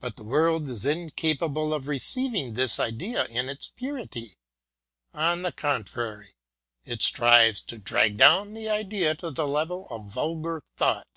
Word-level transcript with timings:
But 0.00 0.16
the 0.16 0.22
world 0.22 0.68
is 0.68 0.84
incapable 0.84 1.72
of 1.72 1.88
receiving 1.88 2.52
this 2.52 2.78
Idea 2.78 3.24
in 3.24 3.48
its 3.48 3.68
purity; 3.68 4.36
on 5.14 5.40
the 5.40 5.50
contrary, 5.50 6.34
it 6.84 7.00
strives 7.00 7.62
to 7.62 7.78
drag 7.78 8.18
down 8.18 8.52
the 8.52 8.68
Idea 8.68 9.14
to 9.14 9.30
the 9.30 9.48
level 9.48 9.86
of 9.90 10.12
vulgar 10.12 10.62
thought. 10.76 11.08